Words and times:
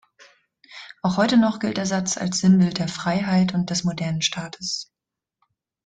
Auch 1.03 1.17
heute 1.17 1.37
noch 1.37 1.59
gilt 1.59 1.77
der 1.77 1.85
Satz 1.85 2.17
als 2.17 2.39
Sinnbild 2.39 2.79
der 2.79 2.87
Freiheit 2.87 3.53
und 3.53 3.69
des 3.69 3.83
modernen 3.83 4.23
Staates. 4.23 4.91